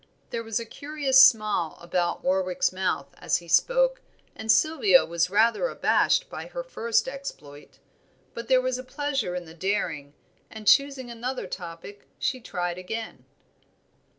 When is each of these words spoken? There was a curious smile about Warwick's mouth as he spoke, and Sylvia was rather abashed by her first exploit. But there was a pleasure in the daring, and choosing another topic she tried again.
There 0.31 0.41
was 0.41 0.59
a 0.59 0.65
curious 0.65 1.21
smile 1.21 1.77
about 1.79 2.23
Warwick's 2.23 2.73
mouth 2.73 3.13
as 3.19 3.37
he 3.37 3.47
spoke, 3.47 4.01
and 4.35 4.51
Sylvia 4.51 5.05
was 5.05 5.29
rather 5.29 5.67
abashed 5.67 6.27
by 6.27 6.47
her 6.47 6.63
first 6.63 7.07
exploit. 7.07 7.77
But 8.33 8.47
there 8.47 8.61
was 8.61 8.79
a 8.79 8.83
pleasure 8.83 9.35
in 9.35 9.45
the 9.45 9.53
daring, 9.53 10.15
and 10.49 10.65
choosing 10.65 11.11
another 11.11 11.45
topic 11.45 12.07
she 12.17 12.39
tried 12.41 12.79
again. 12.79 13.25